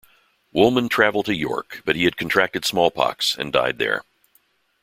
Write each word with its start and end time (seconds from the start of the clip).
Woolman 0.51 0.89
traveled 0.89 1.27
to 1.27 1.35
York, 1.35 1.83
but 1.85 1.95
he 1.95 2.05
had 2.05 2.17
contracted 2.17 2.65
smallpox 2.65 3.37
and 3.37 3.53
died 3.53 3.77
there. 3.77 4.03